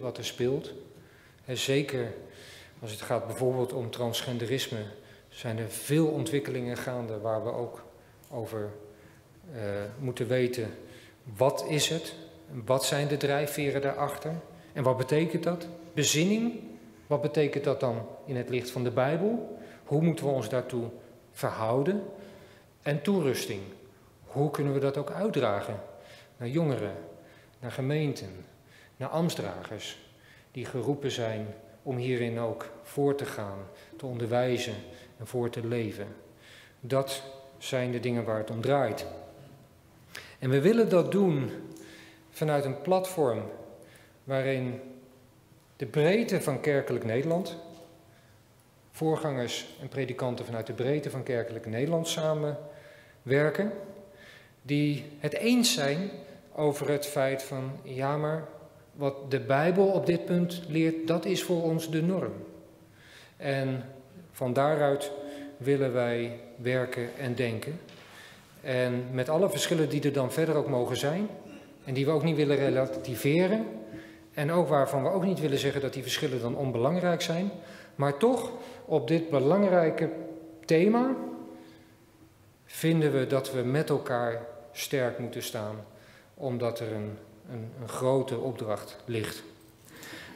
[0.00, 0.72] wat er speelt.
[1.44, 2.12] En zeker
[2.80, 4.84] als het gaat bijvoorbeeld om transgenderisme,
[5.36, 7.84] zijn er veel ontwikkelingen gaande waar we ook
[8.30, 8.70] over
[9.54, 9.60] uh,
[9.98, 10.70] moeten weten
[11.36, 12.14] wat is het,
[12.64, 14.32] wat zijn de drijfveren daarachter
[14.72, 15.66] en wat betekent dat?
[15.92, 16.60] Bezinning,
[17.06, 19.58] wat betekent dat dan in het licht van de Bijbel?
[19.84, 20.88] Hoe moeten we ons daartoe
[21.32, 22.02] verhouden?
[22.82, 23.60] En toerusting,
[24.24, 25.80] hoe kunnen we dat ook uitdragen
[26.36, 26.94] naar jongeren,
[27.60, 28.30] naar gemeenten,
[28.96, 29.98] naar ambtsdragers
[30.50, 31.46] die geroepen zijn
[31.82, 33.58] om hierin ook voor te gaan,
[33.96, 34.74] te onderwijzen
[35.18, 36.06] en voor te leven.
[36.80, 37.22] Dat
[37.58, 39.06] zijn de dingen waar het om draait.
[40.38, 41.50] En we willen dat doen
[42.30, 43.42] vanuit een platform
[44.24, 44.80] waarin
[45.76, 47.56] de breedte van kerkelijk Nederland,
[48.90, 53.72] voorgangers en predikanten vanuit de breedte van kerkelijk Nederland samenwerken,
[54.62, 56.10] die het eens zijn
[56.52, 58.48] over het feit van ja, maar
[58.92, 62.32] wat de Bijbel op dit punt leert, dat is voor ons de norm.
[63.36, 63.84] En
[64.36, 65.10] van daaruit
[65.56, 67.80] willen wij werken en denken.
[68.60, 71.28] En met alle verschillen die er dan verder ook mogen zijn,
[71.84, 73.66] en die we ook niet willen relativeren,
[74.34, 77.50] en ook waarvan we ook niet willen zeggen dat die verschillen dan onbelangrijk zijn,
[77.94, 78.50] maar toch
[78.84, 80.10] op dit belangrijke
[80.64, 81.14] thema
[82.64, 85.84] vinden we dat we met elkaar sterk moeten staan
[86.34, 87.18] omdat er een,
[87.50, 89.42] een, een grote opdracht ligt.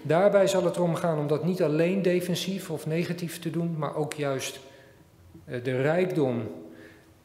[0.02, 3.96] Daarbij zal het erom gaan om dat niet alleen defensief of negatief te doen, maar
[3.96, 4.60] ook juist
[5.44, 6.48] eh, de rijkdom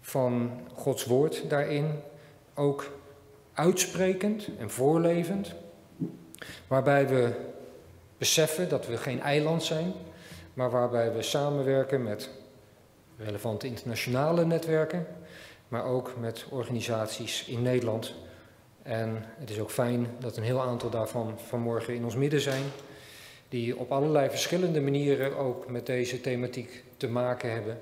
[0.02, 1.92] van Gods woord daarin
[2.54, 2.92] ook
[3.54, 5.54] uitsprekend en voorlevend,
[6.68, 7.32] waarbij we
[8.18, 9.94] beseffen dat we geen eiland zijn,
[10.54, 12.30] maar waarbij we samenwerken met
[13.18, 15.08] relevante internationale netwerken,
[15.68, 18.14] maar ook met organisaties in Nederland.
[18.86, 22.64] En het is ook fijn dat een heel aantal daarvan vanmorgen in ons midden zijn,
[23.50, 27.82] die op allerlei verschillende manieren ook met deze thematiek te maken hebben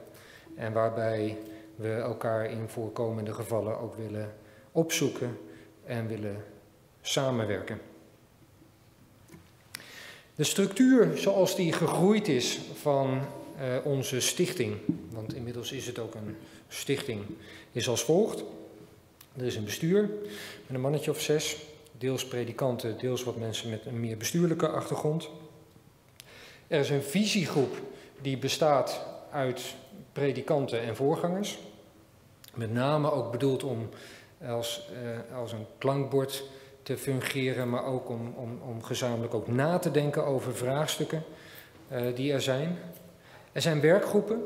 [0.55, 1.37] en waarbij
[1.75, 4.33] we elkaar in voorkomende gevallen ook willen
[4.71, 5.37] opzoeken
[5.85, 6.43] en willen
[7.01, 7.79] samenwerken.
[10.35, 13.21] De structuur zoals die gegroeid is van
[13.61, 14.77] uh, onze stichting,
[15.09, 16.35] want inmiddels is het ook een
[16.67, 17.21] stichting,
[17.71, 18.43] is als volgt.
[19.37, 21.65] Er is een bestuur met een mannetje of zes,
[21.97, 25.29] deels predikanten, deels wat mensen met een meer bestuurlijke achtergrond.
[26.67, 27.75] Er is een visiegroep
[28.21, 29.75] die bestaat uit
[30.11, 31.59] predikanten en voorgangers.
[32.53, 33.89] Met name ook bedoeld om
[34.47, 36.43] als, uh, als een klankbord
[36.83, 41.23] te fungeren, maar ook om, om, om gezamenlijk ook na te denken over vraagstukken
[41.91, 42.77] uh, die er zijn.
[43.51, 44.43] Er zijn werkgroepen,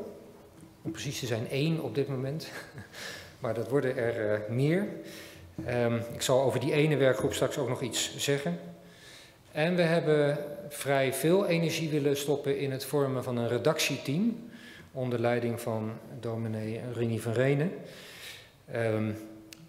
[0.82, 2.48] om precies te zijn één op dit moment,
[3.38, 4.88] maar dat worden er uh, meer.
[5.68, 8.58] Um, ik zal over die ene werkgroep straks ook nog iets zeggen.
[9.52, 14.50] En we hebben vrij veel energie willen stoppen in het vormen van een redactieteam
[14.92, 17.72] onder leiding van dominee Rini van Renen.
[18.74, 19.16] Um,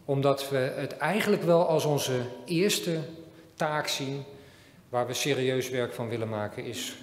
[0.06, 3.00] omdat we het eigenlijk wel als onze eerste
[3.56, 4.24] taak zien
[4.90, 6.98] waar we serieus werk van willen maken, is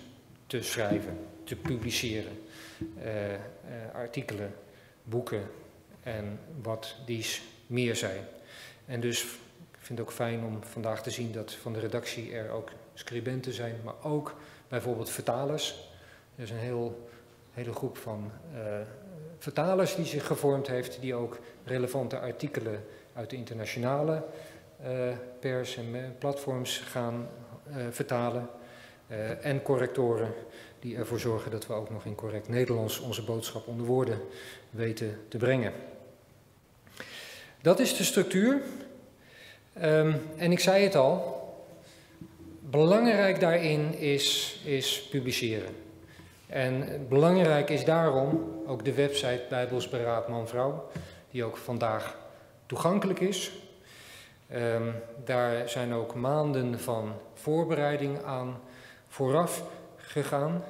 [0.46, 2.32] te schrijven, te publiceren.
[2.98, 3.36] Uh, uh,
[3.94, 4.54] artikelen,
[5.02, 5.42] boeken
[6.06, 8.24] en wat dies meer zijn.
[8.84, 9.22] En dus
[9.70, 12.70] ik vind het ook fijn om vandaag te zien dat van de redactie er ook
[12.94, 14.34] scribenten zijn, maar ook
[14.68, 15.90] bijvoorbeeld vertalers.
[16.36, 17.08] Er is een heel,
[17.52, 18.60] hele groep van uh,
[19.38, 24.24] vertalers die zich gevormd heeft, die ook relevante artikelen uit de internationale
[24.82, 24.88] uh,
[25.40, 27.28] pers en platforms gaan
[27.68, 28.48] uh, vertalen.
[29.40, 30.34] En correctoren
[30.80, 34.20] die ervoor zorgen dat we ook nog in correct Nederlands onze boodschap onder woorden
[34.70, 35.72] weten te brengen.
[37.62, 38.62] Dat is de structuur.
[39.82, 41.44] Um, en ik zei het al,
[42.60, 45.74] belangrijk daarin is, is publiceren.
[46.46, 50.90] En belangrijk is daarom ook de website Bijbels Beraad Man-Vrouw,
[51.30, 52.18] die ook vandaag
[52.66, 53.52] toegankelijk is.
[54.54, 58.60] Um, daar zijn ook maanden van voorbereiding aan
[59.08, 59.62] vooraf
[59.96, 60.64] gegaan,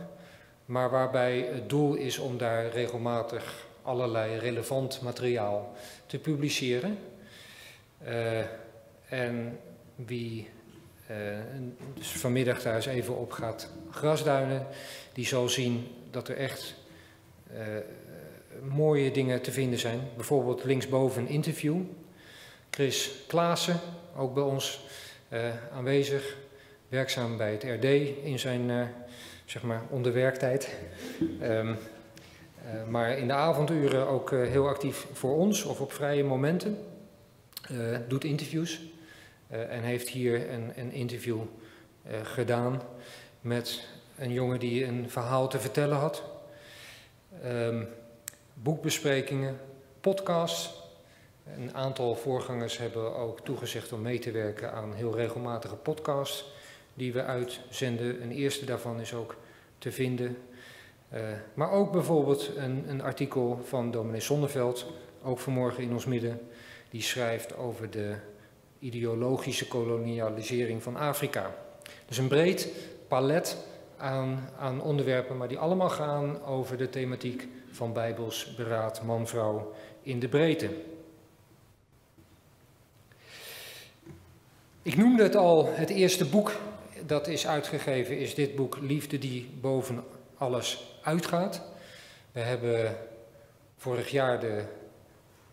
[0.64, 5.75] maar waarbij het doel is om daar regelmatig allerlei relevant materiaal
[6.07, 6.99] te publiceren.
[8.07, 8.38] Uh,
[9.09, 9.59] en
[9.94, 10.49] wie
[11.11, 11.16] uh,
[11.94, 14.66] dus vanmiddag daar eens even op gaat grasduinen,
[15.12, 16.75] die zal zien dat er echt
[17.53, 17.61] uh,
[18.62, 20.01] mooie dingen te vinden zijn.
[20.16, 21.81] Bijvoorbeeld linksboven een interview.
[22.70, 23.81] Chris Klaassen,
[24.16, 24.81] ook bij ons
[25.72, 26.37] aanwezig,
[26.88, 27.85] werkzaam bij het RD
[28.25, 28.94] in zijn
[29.44, 30.77] zeg maar onderwerktijd.
[31.40, 31.70] Uh,
[32.88, 36.79] maar in de avonduren ook heel actief voor ons of op vrije momenten.
[38.09, 38.81] doet interviews
[39.48, 41.40] en heeft hier een, een interview
[42.22, 42.83] gedaan
[43.40, 46.22] met een jongen die een verhaal te vertellen had.
[47.44, 47.88] Um,
[48.55, 49.61] boekbesprekingen,
[50.00, 50.85] podcasts.
[51.57, 56.52] Een aantal voorgangers hebben ook toegezegd om mee te werken aan heel regelmatige podcasts
[56.94, 58.22] die we uitzenden.
[58.22, 59.37] Een eerste daarvan is ook
[59.79, 60.37] te vinden.
[61.14, 61.21] Uh,
[61.55, 64.87] maar ook bijvoorbeeld een, een, artikel van dominee Zonneveld,
[65.23, 66.40] ook vanmorgen in ons midden,
[66.90, 68.14] die schrijft over de
[68.79, 71.55] ideologische kolonialisering van Afrika.
[72.07, 72.69] Dus een breed
[73.09, 73.57] palet
[73.97, 80.21] aan, aan onderwerpen, maar die allemaal gaan over de thematiek van Bijbels beraad man-vrouw in
[80.21, 80.71] de breedte.
[84.83, 86.53] Ik noemde het al, het eerste boek
[87.07, 90.05] dat is uitgegeven is dit boek Liefde die boven
[90.38, 91.62] alles uitgaat.
[92.33, 92.96] We hebben
[93.77, 94.64] vorig jaar de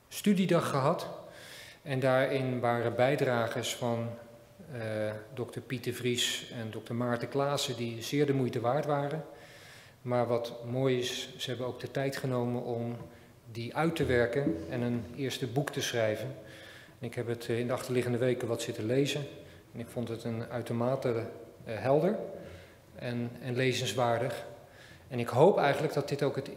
[0.08, 1.08] studiedag gehad
[1.82, 4.10] en daarin waren bijdragers van
[4.76, 9.26] uh, dokter Pieter Vries en dokter Maarten Klaassen die zeer de moeite waard waren.
[10.02, 12.98] Maar wat mooi is, ze hebben ook de tijd genomen om
[13.52, 16.36] die uit te werken en een eerste boek te schrijven.
[17.00, 19.26] ik heb het in de achterliggende weken wat zitten lezen.
[19.74, 21.24] En ik vond het een uitermate uh,
[21.66, 22.18] helder
[22.96, 24.46] en, en lezenswaardig.
[25.14, 26.50] En ik hoop eigenlijk dat dit ook het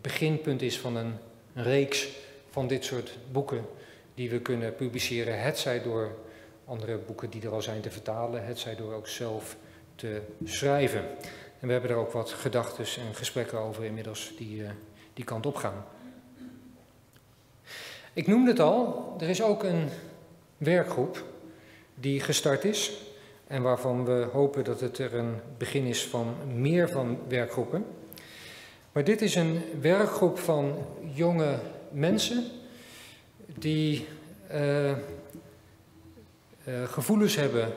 [0.00, 1.14] beginpunt is van een,
[1.54, 2.08] reeks
[2.50, 3.66] van dit soort boeken
[4.14, 5.42] die we kunnen publiceren.
[5.42, 6.16] Het zij door
[6.64, 9.56] andere boeken die er al zijn te vertalen, het zij door ook zelf
[9.94, 11.00] te schrijven.
[11.60, 14.62] En we hebben er ook wat gedachten en gesprekken over inmiddels die
[15.14, 15.84] die kant op gaan.
[18.12, 19.88] Ik noemde het al, er is ook een
[20.56, 21.24] werkgroep
[21.94, 22.92] die gestart is
[23.50, 27.84] en waarvan we hopen dat het er een begin is van meer van werkgroepen.
[28.92, 30.74] Maar dit is een werkgroep van
[31.14, 31.58] jonge
[31.90, 32.44] mensen
[33.58, 34.06] die
[34.52, 34.94] uh, uh,
[36.84, 37.72] gevoelens hebben,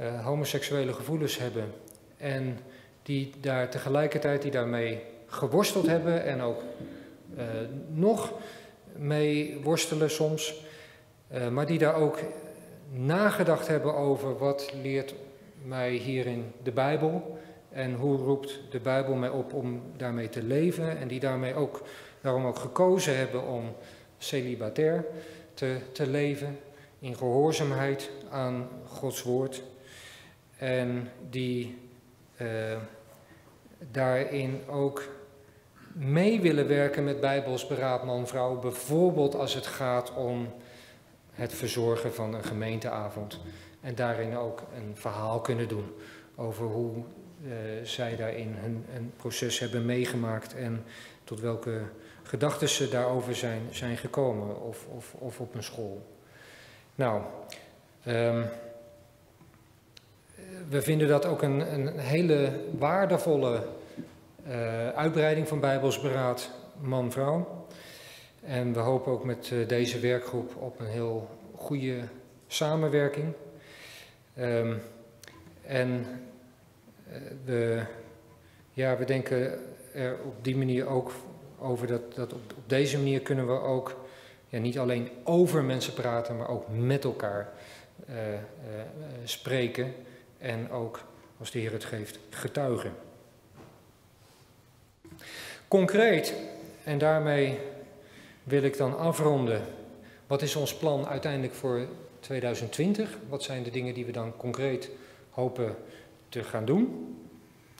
[0.00, 1.72] uh, homoseksuele gevoelens hebben
[2.16, 2.58] en
[3.02, 6.62] die daar tegelijkertijd die daarmee geworsteld hebben en ook
[7.88, 8.32] nog
[8.96, 10.62] mee worstelen soms,
[11.50, 12.18] maar die daar ook
[12.90, 15.14] nagedacht hebben over wat leert
[15.62, 20.98] mij hierin de Bijbel en hoe roept de Bijbel mij op om daarmee te leven
[20.98, 21.82] en die daarmee ook,
[22.20, 23.74] daarom ook gekozen hebben om
[24.18, 25.04] celibatair
[25.54, 26.58] te, te leven
[26.98, 29.62] in gehoorzaamheid aan Gods woord
[30.56, 31.78] en die
[32.36, 32.48] uh,
[33.90, 35.02] daarin ook
[35.92, 40.52] mee willen werken met Bijbels beraad man-vrouw, bijvoorbeeld als het gaat om
[41.38, 43.40] het verzorgen van een gemeenteavond.
[43.80, 45.94] En daarin ook een verhaal kunnen doen
[46.36, 50.84] over hoe uh, zij daarin hun, proces hebben meegemaakt en
[51.24, 51.80] tot welke
[52.22, 56.06] gedachten ze daarover zijn, zijn gekomen of, of, of op een school.
[56.94, 57.22] Nou,
[58.06, 58.44] um,
[60.68, 63.66] we vinden dat ook een, een hele waardevolle
[64.48, 67.57] uh, uitbreiding van Bijbelsberaad man-vrouw.
[68.44, 71.98] En we hopen ook met uh, deze werkgroep op een heel goede
[72.46, 73.32] samenwerking.
[74.38, 74.82] Um,
[75.62, 76.06] en
[77.08, 77.82] uh, we,
[78.72, 79.58] ja, we denken
[79.94, 81.12] er op die manier ook
[81.58, 83.96] over dat, dat op, deze manier kunnen we ook
[84.48, 87.52] ja, niet alleen over mensen praten, maar ook met elkaar
[88.10, 88.14] uh,
[89.24, 89.94] spreken
[90.38, 91.00] en ook,
[91.38, 92.92] als de Heer het geeft, getuigen.
[95.68, 96.34] Concreet,
[96.84, 97.58] en daarmee
[98.48, 99.62] wil ik dan afronden.
[100.26, 101.86] Wat is ons plan uiteindelijk voor
[102.20, 103.18] 2020?
[103.28, 104.90] Wat zijn de dingen die we dan concreet
[105.30, 105.76] hopen
[106.28, 107.16] te gaan doen?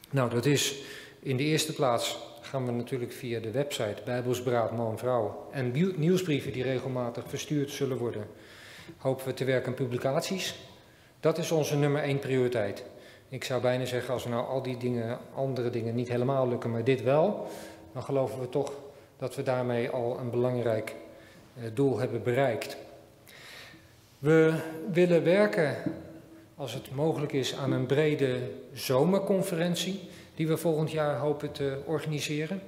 [0.09, 0.81] Nou, dat is
[1.19, 6.51] in de eerste plaats gaan we natuurlijk via de website Bijbelsberaad Man Vrouw en nieuwsbrieven
[6.51, 8.27] die regelmatig verstuurd zullen worden,
[8.97, 10.55] hopen we te werken aan publicaties.
[11.19, 12.85] Dat is onze nummer één prioriteit.
[13.29, 16.71] Ik zou bijna zeggen, als we nou al die dingen, andere dingen niet helemaal lukken,
[16.71, 17.47] maar dit wel,
[17.93, 18.73] dan geloven we toch
[19.19, 20.95] dat we daarmee al een belangrijk
[21.55, 22.77] eh, doel hebben bereikt.
[24.19, 24.53] We
[24.91, 25.75] willen werken,
[26.55, 29.99] als het mogelijk is, aan een brede zomerconferentie
[30.35, 32.61] die we volgend jaar hopen te organiseren.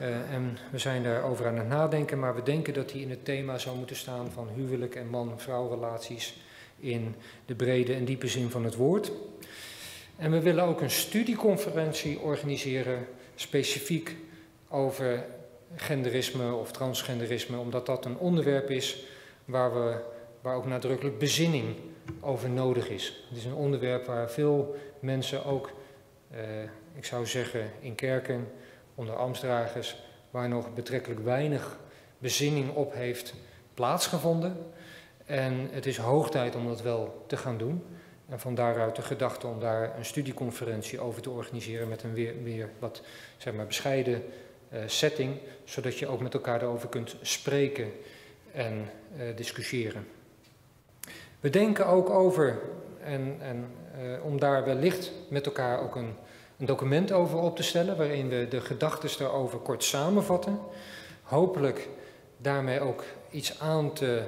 [0.00, 3.24] Uh, en we zijn daarover aan het nadenken, maar we denken dat die in het
[3.24, 6.36] thema zou moeten staan van huwelijk en man-vrouw relaties
[6.80, 7.14] in
[7.46, 9.12] de brede en diepe zin van het woord.
[10.16, 14.16] En we willen ook een studieconferentie organiseren, specifiek
[14.68, 15.24] over
[15.74, 19.04] genderisme of transgenderisme, omdat dat een onderwerp is
[19.44, 20.00] waar, we,
[20.40, 21.76] waar ook nadrukkelijk bezinning
[22.20, 23.24] over nodig is.
[23.28, 25.72] Het is een onderwerp waar veel mensen ook,
[26.30, 26.40] eh,
[26.94, 28.48] ik zou zeggen in kerken,
[28.94, 29.96] onder ambtsdragers,
[30.30, 31.78] waar nog betrekkelijk weinig
[32.18, 33.34] bezinning op heeft
[33.74, 34.56] plaatsgevonden.
[35.24, 37.84] En het is hoog tijd om dat wel te gaan doen.
[38.28, 42.42] En van daaruit de gedachte om daar een studieconferentie over te organiseren met een weer,
[42.42, 43.02] weer wat
[43.36, 44.22] zeg maar, bescheiden
[44.86, 47.92] setting, zodat je ook met elkaar daarover kunt spreken
[48.52, 50.06] en uh, discussiëren.
[51.40, 52.58] We denken ook over,
[53.02, 53.66] en, en
[54.02, 56.14] uh, om daar wellicht met elkaar ook een,
[56.58, 60.58] een, document over op te stellen, waarin we de gedachten daarover kort samenvatten.
[61.22, 61.88] Hopelijk
[62.36, 64.22] daarmee ook iets aan te,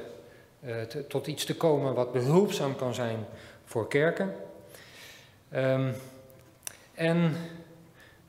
[1.09, 3.27] tot iets te komen wat behulpzaam kan zijn
[3.65, 4.35] voor kerken.
[5.55, 5.95] Um,
[6.95, 7.37] en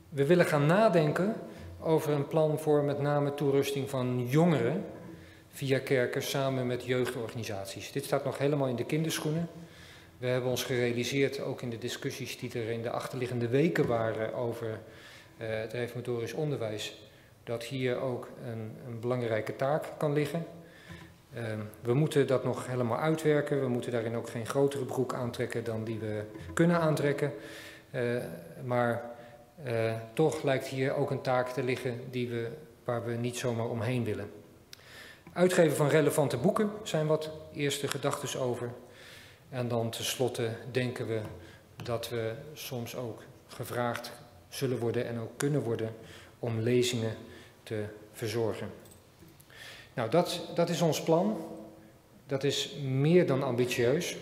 [0.09, 1.35] we willen gaan nadenken
[1.81, 4.85] over een plan voor met name toerusting van jongeren
[5.49, 7.91] via kerken samen met jeugdorganisaties.
[7.91, 9.49] Dit staat nog helemaal in de kinderschoenen.
[10.17, 14.33] We hebben ons gerealiseerd, ook in de discussies die er in de achterliggende weken waren
[14.33, 17.09] over uh, het reformatorisch onderwijs,
[17.43, 20.45] dat hier ook een, een belangrijke taak kan liggen.
[21.35, 21.43] Uh,
[21.81, 23.61] we moeten dat nog helemaal uitwerken.
[23.61, 27.33] We moeten daarin ook geen grotere broek aantrekken dan die we kunnen aantrekken.
[27.95, 28.01] Uh,
[28.63, 29.10] maar
[29.65, 32.49] uh, toch lijkt hier ook een taak te liggen die we,
[32.83, 34.31] waar we niet zomaar omheen willen.
[35.33, 38.69] Uitgeven van relevante boeken zijn wat eerste gedachten over.
[39.49, 41.21] En dan tenslotte denken we
[41.83, 44.11] dat we soms ook gevraagd
[44.49, 45.93] zullen worden en ook kunnen worden
[46.39, 47.15] om lezingen
[47.63, 48.69] te verzorgen.
[49.93, 51.37] Nou, dat, dat is ons plan.
[52.27, 54.17] dat is meer dan ambitieus.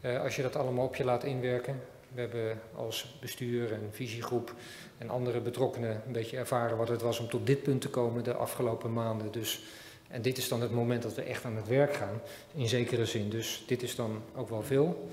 [0.00, 1.80] Uh, als je dat allemaal op je laat inwerken.
[2.14, 4.54] We hebben als bestuur en visiegroep
[4.98, 8.24] en andere betrokkenen een beetje ervaren wat het was om tot dit punt te komen
[8.24, 9.32] de afgelopen maanden.
[9.32, 9.62] Dus,
[10.08, 12.20] en dit is dan het moment dat we echt aan het werk gaan,
[12.54, 13.30] in zekere zin.
[13.30, 15.08] Dus dit is dan ook wel veel.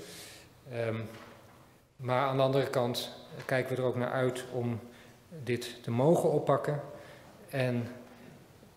[0.74, 1.08] Um,
[1.96, 3.10] maar aan de andere kant
[3.44, 4.80] kijken we er ook naar uit om
[5.42, 6.80] dit te mogen oppakken.
[7.48, 7.86] En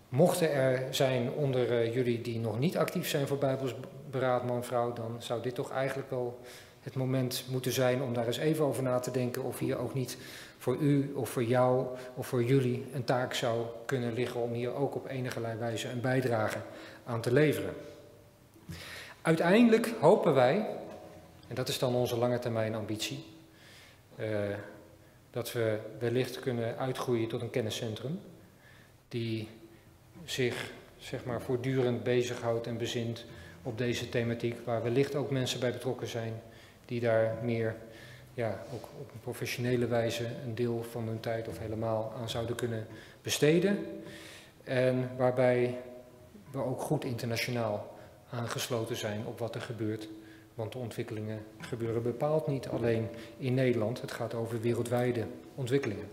[0.10, 3.76] mochten er zijn onder uh, jullie die nog niet actief zijn voor Bijbels
[4.10, 6.40] beraad man-vrouw, dan zou dit toch eigenlijk wel
[6.86, 9.94] het moment moeten zijn om daar eens even over na te denken of hier ook
[9.94, 10.18] niet
[10.58, 14.74] voor u of voor jou of voor jullie een taak zou kunnen liggen om hier
[14.74, 16.58] ook op enige wijze een bijdrage
[17.06, 17.74] aan te leveren.
[19.22, 20.68] Uiteindelijk hopen wij,
[21.48, 23.26] en dat is dan onze lange termijn ambitie,
[24.20, 24.28] uh,
[25.32, 28.20] dat we wellicht kunnen uitgroeien tot een kenniscentrum
[29.08, 29.48] die
[30.26, 33.26] zich zeg maar, voortdurend bezighoudt en bezint
[33.64, 36.42] op deze thematiek, waar wellicht ook mensen bij betrokken zijn
[36.86, 37.76] die daar meer,
[38.34, 42.56] ja, ook op een professionele wijze een deel van hun tijd of helemaal aan zouden
[42.56, 42.88] kunnen
[43.22, 43.78] besteden.
[44.64, 45.78] En waarbij
[46.52, 47.98] we ook goed internationaal
[48.30, 50.08] aangesloten zijn op wat er gebeurt.
[50.54, 53.08] Want de ontwikkelingen gebeuren bepaald niet alleen
[53.38, 55.26] in Nederland, het gaat over wereldwijde
[55.56, 56.08] ontwikkelingen.